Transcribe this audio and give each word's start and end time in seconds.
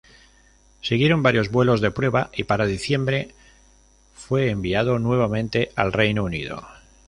Siguieron 0.81 1.21
varios 1.21 1.51
vuelos 1.51 1.79
de 1.79 1.91
prueba, 1.91 2.31
y 2.35 2.45
para 2.45 2.65
diciembre 2.65 3.35
fue 4.15 4.49
enviado 4.49 4.97
nuevamente 4.97 5.69
al 5.75 5.93
Reino 5.93 6.23
Unido. 6.23 6.65